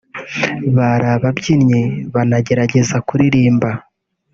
Bari 0.75 1.05
ababyinnyi 1.15 1.81
banageragezaga 2.13 3.05
kuririmba 3.07 3.69